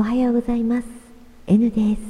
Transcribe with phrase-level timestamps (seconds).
[0.00, 0.88] おはようございます。
[1.46, 2.00] N です。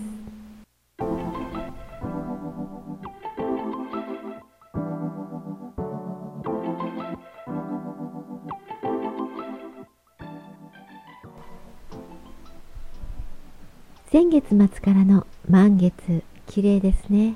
[14.13, 17.35] 先月末からの満月綺麗ですね。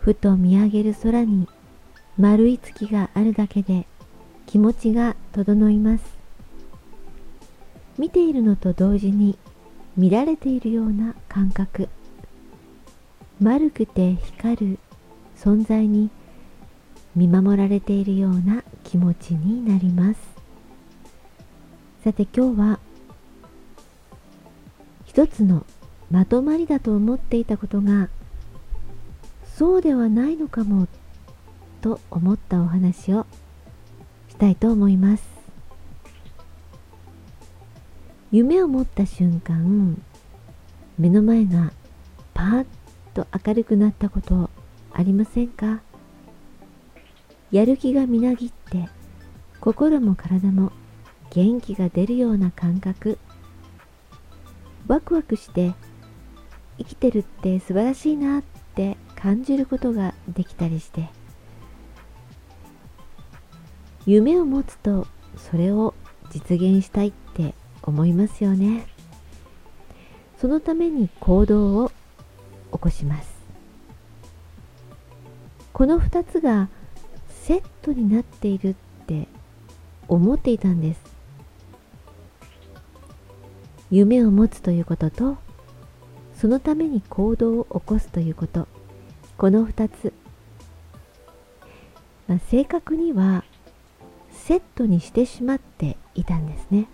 [0.00, 1.48] ふと見上げる空に
[2.18, 3.86] 丸い月があるだけで
[4.44, 6.17] 気持ちが整います。
[7.98, 9.36] 見ているのと同時に
[9.96, 11.88] 見られているような感覚。
[13.40, 14.78] 丸くて光る
[15.36, 16.10] 存在に
[17.16, 20.20] 見守られているような気持ちになります。
[22.04, 22.78] さて今日は
[25.04, 25.66] 一つの
[26.10, 28.08] まとまりだと思っていたことが
[29.56, 30.86] そうではないのかも
[31.80, 33.26] と思ったお話を
[34.28, 35.27] したいと思います。
[38.30, 40.02] 夢を持った瞬間
[40.98, 41.72] 目の前が
[42.34, 42.66] パーッ
[43.14, 44.50] と明るくなったこと
[44.92, 45.80] ありませんか？
[47.50, 48.90] やる気がみなぎって
[49.60, 50.72] 心も体も
[51.30, 53.18] 元気が出るような感覚。
[54.86, 55.72] ワクワクして
[56.76, 58.42] 生きてるって素晴らしいなっ
[58.74, 61.08] て感じることができたりして。
[64.04, 65.06] 夢を持つと
[65.38, 65.94] それを
[66.30, 67.08] 実現したい。
[67.08, 67.27] って
[67.88, 68.86] 思いますよね。
[70.40, 71.90] そのために行動を
[72.72, 73.38] 起こします。
[75.72, 76.68] この2つが
[77.28, 78.74] セットになっているっ
[79.06, 79.28] て
[80.06, 81.00] 思っていたんです。
[83.90, 85.38] 夢を持つということと
[86.34, 88.68] そのために行動を起こすということ。
[89.38, 90.12] この2つ、
[92.26, 93.44] まあ、正確には
[94.32, 96.88] セットにしてしまっていたんですね。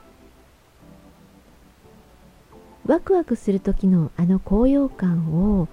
[2.86, 5.68] ワクワクする時のあの高揚感を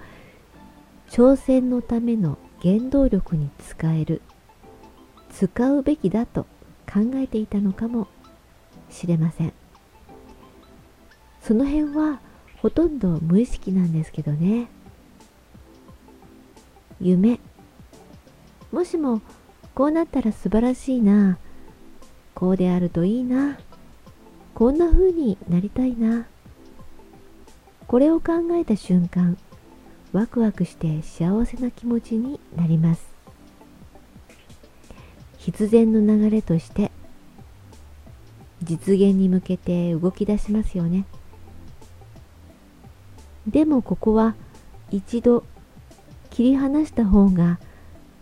[1.10, 4.22] 挑戦のための原動力に使える
[5.32, 6.44] 使うべきだと
[6.92, 8.08] 考えていたのかも
[8.90, 9.54] しれません。
[11.42, 12.20] その辺は
[12.62, 14.68] ほとんど無意識なんですけどね。
[17.00, 17.40] 夢。
[18.72, 19.22] もしも
[19.74, 21.38] こうなったら素晴らしいな。
[22.36, 23.58] こうであるといいな。
[24.54, 26.28] こんな風になりたいな。
[27.88, 29.38] これを考えた瞬間
[30.14, 33.06] ワクワクして幸せな気持ちになります
[35.38, 36.92] 必然の流れとして
[38.64, 41.06] 実現に向けて動き出しますよね
[43.48, 44.36] でもここは
[44.92, 45.44] 一度
[46.30, 47.60] 切り離した方が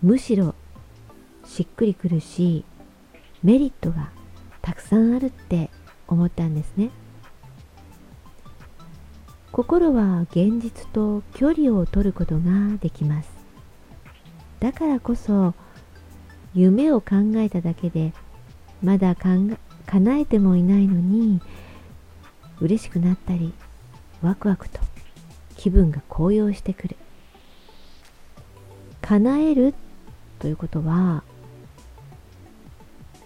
[0.02, 0.56] むしろ
[1.46, 2.64] しっくりくるし
[3.44, 4.12] メリットが
[4.62, 5.69] たくさんあるって
[6.08, 6.90] 思ったんですね。
[9.52, 13.30] 心は現実と距離を取ることができます。
[14.60, 15.54] だからこそ
[16.54, 18.14] 夢を考えただけで
[18.84, 19.58] まだ叶
[20.18, 21.42] えてもいないのに
[22.60, 23.54] 嬉しくなったり
[24.22, 24.80] ワクワクと
[25.56, 26.98] 気分が高揚してくる。
[29.02, 29.74] 叶える
[30.38, 31.24] ということは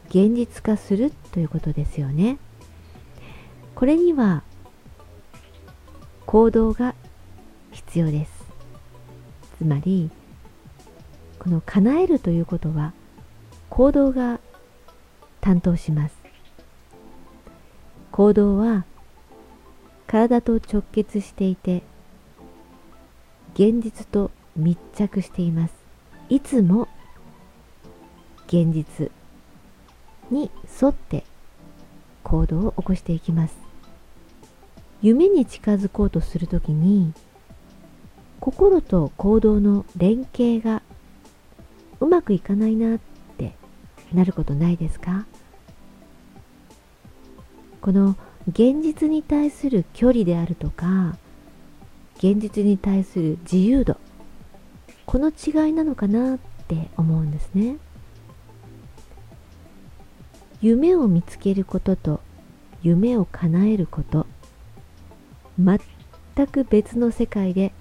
[0.08, 2.38] 現実化するということですよね。
[3.76, 4.44] これには
[6.26, 6.96] 行動が
[7.72, 8.32] 必要です。
[9.58, 10.10] つまり
[11.40, 12.94] この叶えるということは
[13.70, 14.40] 行動が
[15.42, 16.16] 担当します。
[18.12, 18.86] 行動は
[20.08, 21.82] 体と直結していて
[23.56, 25.74] 現実と密着しています。
[26.30, 26.88] いつも
[28.48, 29.12] 現実
[30.30, 30.52] に
[30.82, 31.24] 沿って
[32.24, 33.73] 行動を起こしていきます。
[35.04, 37.12] 夢に近づこうとするときに
[38.40, 40.82] 心と行動の連携が
[42.00, 43.00] うまくいかないなっ
[43.38, 43.54] て
[44.14, 45.26] なることないですか？
[47.82, 48.16] この
[48.48, 51.18] 現実に対する距離であるとか
[52.16, 53.98] 現実に対する自由度
[55.06, 56.40] この違いなのかなっ
[56.70, 57.76] て思うんですね。
[60.62, 62.22] 夢を見つけることと
[62.82, 64.28] 夢を叶えること
[65.60, 67.74] 全く別の世界で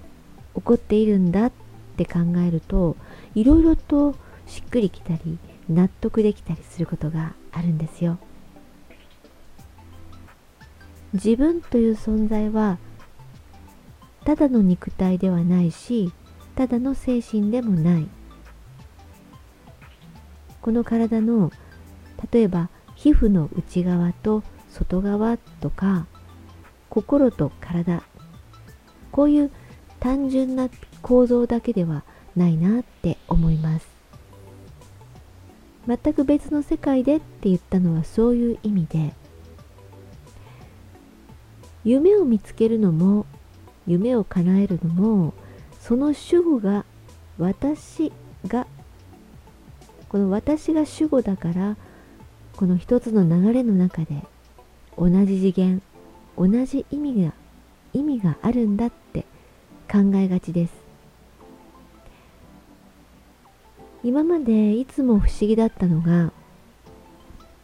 [0.55, 1.51] 起こっているんだっ
[1.97, 2.95] て考えると
[3.35, 4.15] いろいろと
[4.45, 5.37] しっくりきたり
[5.69, 8.17] 納得できたりすることがあるんですよ。
[11.13, 12.79] 自分という存在は
[14.25, 16.11] ただの肉体ではないし
[16.55, 18.07] ただの精神でもない
[20.61, 21.51] この体の
[22.31, 26.07] 例えば皮膚の内側と外側とか
[26.93, 28.03] 心と体。
[29.11, 29.51] こういう
[29.99, 30.69] 単純な
[31.01, 32.03] 構造だけでは
[32.35, 33.87] ないなって思います。
[35.87, 39.11] 全く別の世界でって言ったのはそういう意味で。
[41.83, 43.25] 夢を見つけるのも
[43.87, 45.33] 夢を叶えるのも
[45.81, 46.85] その主語が
[47.39, 48.13] 私
[48.47, 48.67] が
[50.09, 51.75] この私が主語だから
[52.55, 54.23] この一つの流れの中で
[54.97, 55.81] 同じ次元
[56.37, 57.33] 同じ意味が
[57.93, 59.25] 意味があるんだって
[59.91, 60.73] 考えがちです。
[64.03, 66.33] 今までいつも不思議だったのが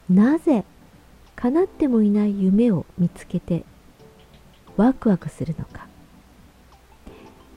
[0.09, 0.63] なぜ
[1.35, 3.65] 叶ってもいない夢を見つけて
[4.77, 5.87] ワクワクするのか。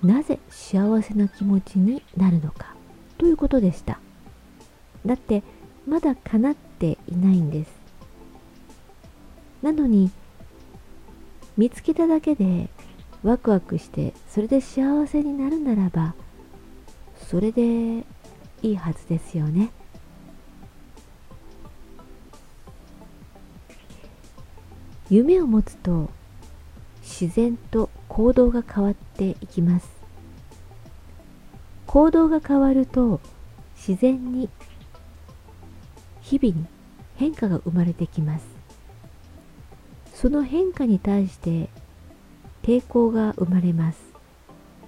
[0.03, 2.75] なぜ幸せな気持ちになるのか。
[3.19, 4.00] ということでした。
[5.06, 5.43] だって
[5.87, 7.70] まだ叶っていないんです。
[9.62, 10.11] なのに
[11.57, 12.69] 見つけただけで
[13.23, 16.15] ワクワクしてそれで幸せになるならば
[17.29, 18.05] それで
[18.63, 19.71] いいはずですよね。
[25.11, 26.09] 夢を持つと
[27.03, 29.89] 自然と行動が変わっていきます。
[31.87, 33.21] 行動が変わると
[33.77, 34.49] 自然に
[36.23, 36.67] 日々に
[37.17, 38.52] 変化が生まれてきます。
[40.23, 41.69] その変化に対して
[42.63, 44.01] 抵抗が生まれます。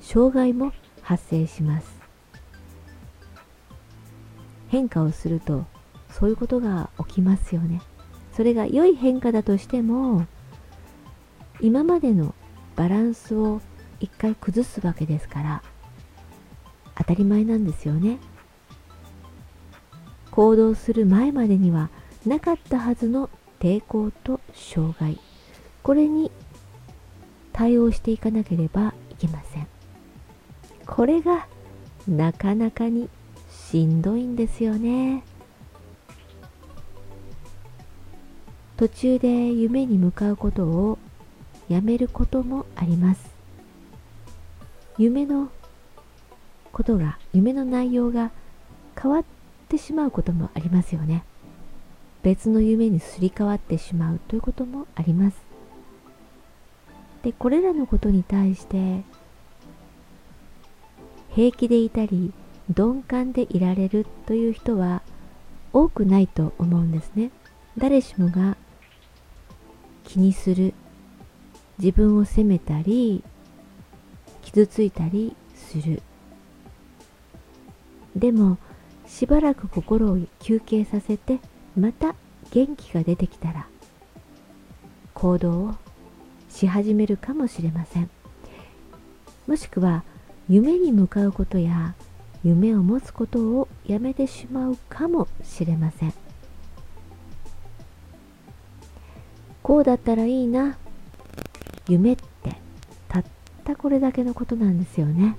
[0.00, 0.72] 障害も
[1.02, 1.88] 発生します。
[4.68, 5.64] 変化をすると
[6.08, 7.82] そういうことが起きますよね。
[8.32, 10.24] それが良い変化だとしても
[11.60, 12.32] 今までの
[12.76, 13.60] バランスを
[13.98, 15.62] 一回崩すわけですから
[16.96, 18.18] 当たり前なんですよね。
[20.30, 21.90] 行動する前までには
[22.24, 23.30] なかったはずの
[23.64, 25.18] 抵抗と障害。
[25.82, 26.30] これに
[27.54, 29.66] 対応していかなければいけません。
[30.84, 31.46] これが
[32.06, 33.08] なかなかに
[33.50, 35.24] しんどいんですよね。
[38.76, 40.98] 途中で夢に向かうことを
[41.70, 43.30] やめることもあります。
[44.98, 45.48] 夢の
[46.70, 48.30] ことが夢の内容が
[49.00, 49.24] 変わっ
[49.70, 51.24] てしまうこともありますよね。
[52.24, 55.36] 別の夢にすり替わってしまうということもあります。
[57.22, 59.02] でこれらのことに対して
[61.30, 62.32] 平気でいたり
[62.74, 65.02] 鈍感でいられるという人は
[65.72, 67.30] 多くないと思うんですね。
[67.76, 68.56] 誰しもが
[70.04, 70.72] 気にする
[71.78, 73.22] 自分を責めたり
[74.42, 76.02] 傷ついたりする。
[78.16, 78.56] でも
[79.06, 81.40] しばらく心を休憩させて
[81.76, 82.14] また
[82.52, 83.66] 元気が出てきたら
[85.12, 85.74] 行動を
[86.48, 88.10] し始めるかもしれません。
[89.46, 90.04] もしくは
[90.48, 91.94] 夢に向かうことや
[92.44, 96.14] 夢を持つことをやめてしまうかもしれません。
[99.62, 100.76] こうだったらいいな。
[101.88, 102.22] 夢って
[103.08, 103.24] たっ
[103.64, 105.36] たこれだけのことなんですよね。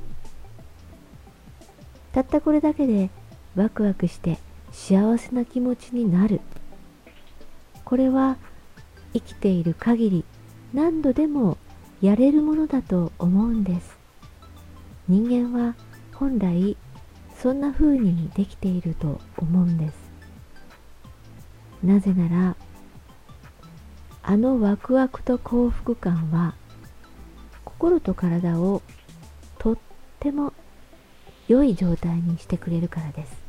[2.11, 3.09] たったこれだけで
[3.55, 4.38] ワクワクして
[4.75, 6.42] 幸せな気持ちになる。
[7.86, 8.38] これは
[9.13, 10.25] 生きている限り
[10.74, 11.57] 何度でも
[12.01, 13.98] やれるものだと思うんです。
[15.08, 15.75] 人間は
[16.13, 16.75] 本来
[17.38, 19.96] そんな風にできていると思うんです。
[21.82, 22.55] なぜなら
[24.22, 26.53] あのワクワクと幸福感は
[27.63, 28.82] 心と体を
[29.58, 29.77] とっ
[30.20, 30.53] ても
[31.48, 33.44] 良い状態にしてくれるからです。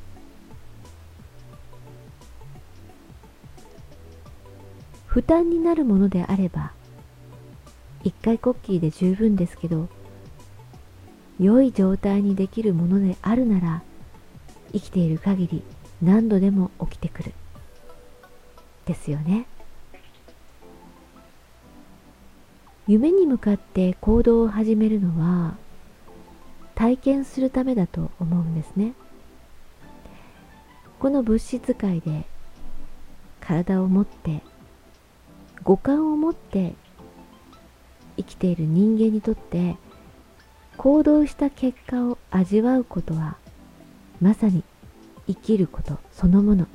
[5.16, 6.72] 負担になるものであれば
[8.04, 9.88] 一回コッキーで十分ですけど
[11.40, 13.82] 良い状態にできるものであるなら
[14.74, 15.62] 生きている限り
[16.02, 17.32] 何度でも起きてくる。
[18.84, 19.46] ですよね。
[22.86, 25.56] 夢に向かって行動を始めるのは
[26.74, 28.92] 体験するためだと思うんですね。
[30.98, 32.26] この物質界で
[33.40, 34.42] 体を持って
[35.64, 36.74] 五感を持って
[38.16, 39.76] 生きている人間にとって
[40.76, 43.36] 行動した結果を味わうことは
[44.20, 44.62] まさに
[45.26, 46.66] 生きることそのもの。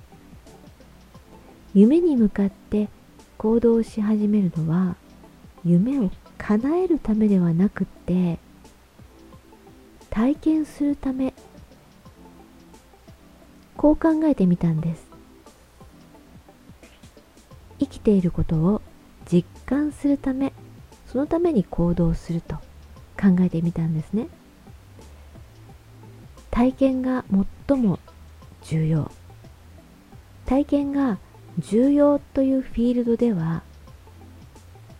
[1.73, 2.89] 夢に向かって
[3.37, 4.97] 行動し始めるのは
[5.63, 8.39] 夢を叶えるためではなくって
[10.09, 11.33] 体験するため。
[13.77, 15.10] こう考えてみたんです。
[17.91, 18.81] きていることを
[19.31, 20.53] 実感するため
[21.11, 22.55] そのために行動すると
[23.19, 24.27] 考えてみたんですね。
[26.49, 27.23] 体験が
[27.67, 27.99] 最も
[28.63, 29.11] 重要。
[30.45, 31.17] 体験が
[31.59, 33.63] 重要というフィールドでは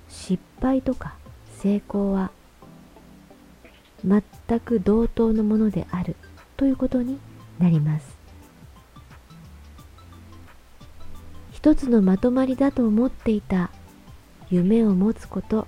[0.10, 1.16] 失敗とか
[1.58, 2.32] 成功は
[4.06, 6.16] 全く同等のものである
[6.58, 7.20] ということに
[7.60, 8.21] なります。
[11.62, 13.70] 一つのまとまりだと思っていた
[14.50, 15.68] 夢を持つこと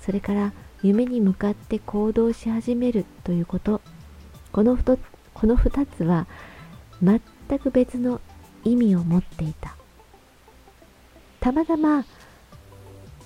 [0.00, 0.52] それから
[0.84, 3.80] 夢に向かって行動し始めるということ。
[4.52, 6.28] このこの2つは
[7.02, 8.20] 全く別の
[8.62, 9.74] 意味を持っていた。
[11.40, 12.04] たまたま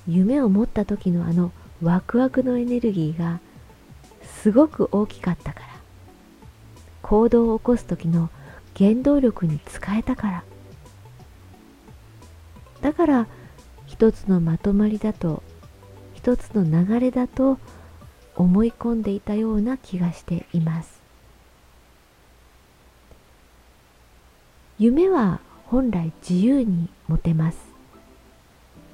[0.08, 1.52] 夢を持った時のあの
[1.82, 3.40] ワクワクのエネルギーが
[4.22, 5.66] すごく大きかったから。
[7.02, 8.30] 行動を起こす時の
[8.74, 10.44] 原動力に使えたから。
[12.82, 13.26] だから
[13.86, 15.42] 一つのまとまりだと
[16.14, 17.58] 一つの流れだと
[18.36, 21.00] 思い込んでいたような気がしています。
[24.78, 27.58] 夢は本来自由に持てます。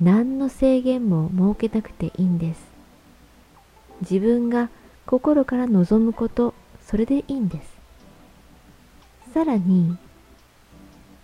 [0.00, 2.64] 何の制限も設けなくていいんです。
[4.00, 4.68] 自分が
[5.06, 7.76] 心から望むことそれでいいんです。
[9.32, 9.96] さらに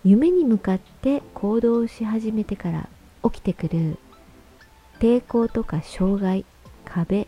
[0.05, 2.89] 夢に向かって行動し始めてから
[3.23, 3.97] 起きてくる
[4.99, 6.45] 抵抗とか障害
[6.83, 7.27] 壁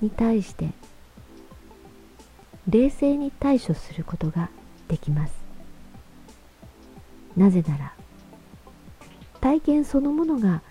[0.00, 0.70] に対して
[2.68, 4.50] 冷静に対処することが
[4.88, 5.34] できます。
[7.36, 7.92] なぜなら
[9.40, 10.62] 体験そのものが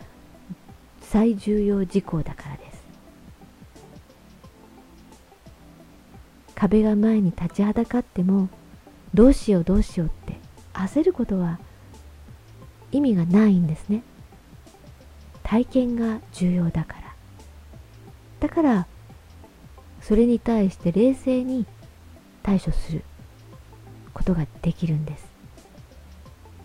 [1.02, 2.84] 最重要事項だからです。
[6.56, 8.50] 壁が前に立ちはだかっても
[9.14, 10.25] どうしようどうしようって
[10.76, 11.60] 焦ることは
[12.92, 14.04] 意味がないんですね。
[15.44, 17.16] 体験が重要だから。
[18.42, 18.88] だから
[20.02, 21.66] それに対して冷静に
[22.44, 23.04] 対処する
[24.14, 25.26] ことができるんです。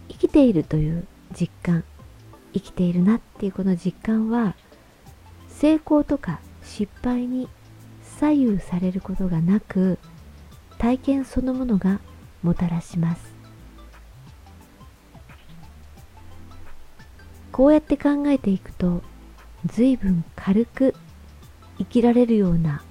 [0.09, 1.07] 生きているという
[1.38, 1.85] 実感
[2.52, 4.55] 生きているなっていうこの実感は
[5.49, 7.49] 成功とか失敗に
[8.19, 9.99] 左右されることがなく
[10.79, 12.00] 体験そのものが
[12.43, 13.29] もたらします。
[17.61, 19.02] こうやって考えていくと
[19.67, 20.95] 随分軽く
[21.76, 22.83] 生きられるような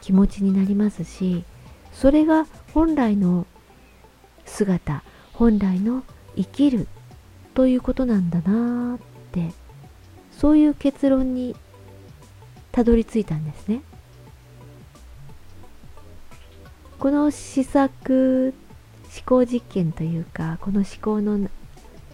[0.00, 1.44] 気持ちになりますし
[1.92, 3.46] それが本来の
[4.46, 5.02] 姿
[5.34, 6.04] 本来の
[6.36, 6.88] 生きる
[7.52, 8.98] ということなんだなっ
[9.32, 9.52] て
[10.32, 11.54] そういう結論に
[12.72, 13.82] たどり着いたんですね。
[16.98, 18.54] この試作
[19.04, 21.50] 思考実験というかこの思考の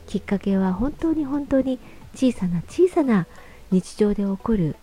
[0.07, 1.79] きっかけは本当に本当に
[2.15, 3.27] 小さな小さな
[3.71, 4.77] 日常で起こる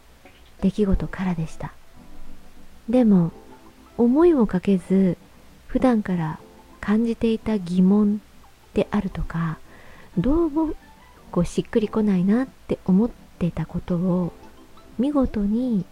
[0.61, 1.73] 出来事からでした。
[2.89, 3.31] でも
[3.97, 5.17] 思いもかけず
[5.67, 6.39] 普段から
[6.79, 8.21] 感じていた疑問
[8.73, 9.59] であるとか
[10.17, 10.73] どうも
[11.31, 14.33] こうしっくりこないなって思っていたことを
[14.97, 15.85] 見事に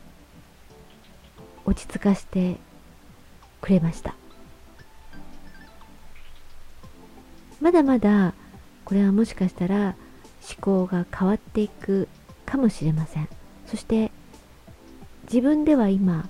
[1.66, 2.58] 落ち着かせて
[3.62, 4.16] くれました。
[7.62, 8.34] まだまだ
[8.90, 9.96] これはもしかしたら
[10.42, 12.08] 思考が変わっていく
[12.48, 13.30] かもしれません。
[13.68, 14.12] そして
[15.26, 16.28] 自分では今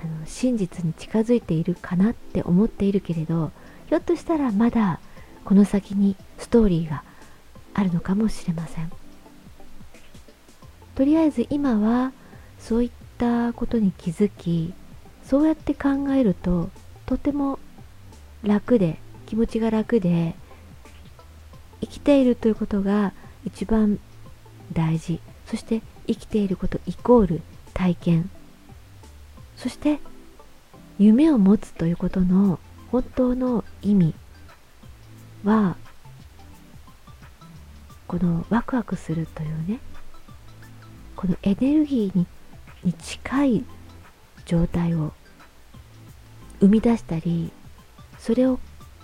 [0.00, 3.50] あの真実に近づいているかなって思っているけれど
[3.88, 5.00] ひょっとしたらまだ
[5.44, 7.02] この先にストーリーが
[7.74, 8.92] あるのかもしれません。
[10.94, 12.12] とりあえず今は
[12.60, 14.72] そういったことに気づき
[15.24, 16.70] そうやって考えると
[17.06, 17.58] とても
[18.44, 20.36] 楽で気持ちが楽で
[21.80, 23.12] 生きているということが
[23.44, 23.98] 一番
[24.72, 25.20] 大事。
[25.46, 27.42] そして生きていることイコール
[27.74, 28.30] 体験。
[29.56, 30.00] そして
[30.98, 32.58] 夢を持つということの
[32.90, 34.14] 本当の意味。
[35.44, 35.76] は
[38.08, 39.78] このワクワクするというね
[41.14, 42.26] このエネルギーに
[42.84, 43.64] に近い
[44.44, 45.12] 状態を
[46.60, 47.50] 生み出したり
[48.18, 48.60] それを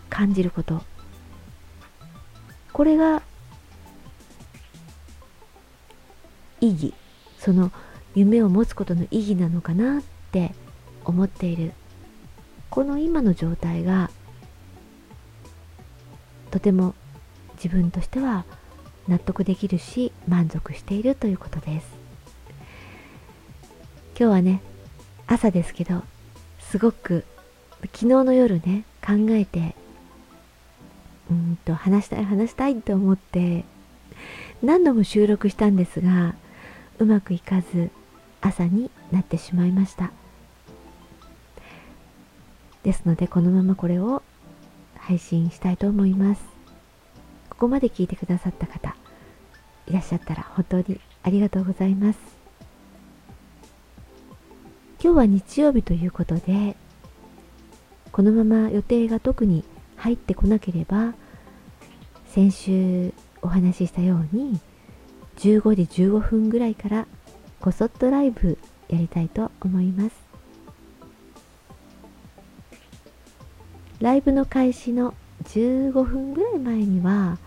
[0.08, 0.82] 感じること。
[2.72, 3.22] これが
[6.60, 6.94] 意義。
[7.38, 7.72] その
[8.14, 10.54] 夢を持つことの意義なのかなって
[11.04, 11.72] 思っている。
[12.70, 14.10] この今の状態が
[16.50, 16.94] とても
[17.56, 18.44] 自分としては
[19.08, 21.86] 納得できるし満足しているということです。
[24.18, 24.62] 今日はね
[25.26, 26.02] 朝ですけど
[26.60, 27.24] すごく
[27.82, 29.71] 昨日の夜ね考えて
[31.32, 33.64] うんと話したい話したいと思って
[34.62, 36.34] 何度も収録したんですが
[36.98, 37.90] うまくいかず
[38.40, 40.12] 朝になってしまいました。
[42.82, 44.22] ですのでこのままこれを
[44.98, 46.42] 配信したいと思います。
[47.50, 48.96] ここまで聞いてくださった方
[49.86, 52.18] いらっしゃったら本当にありがとうございます。
[55.02, 56.76] 今日は日曜日ということで
[58.12, 59.64] このまま予定が特に
[60.02, 61.14] 入ってこなければ
[62.26, 64.58] 先週お話ししたように
[65.36, 67.06] 15時15分ぐらいから
[67.60, 70.16] こそっとライブやりたいと思います。
[74.00, 77.38] ライブの開始の15分ぐらい前には、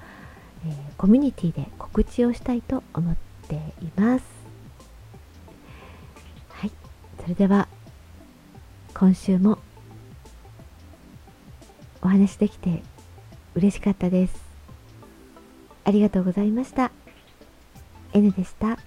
[0.66, 3.16] えー、コミュニティで告知をしたいと思っ
[3.50, 4.24] ています。
[6.52, 6.72] はい。
[7.22, 7.68] それでは
[8.94, 9.60] 今週も
[12.02, 12.84] お話できて
[13.56, 14.36] 嬉しかったです
[15.84, 16.92] ありがとうございました
[18.16, 18.80] N でした。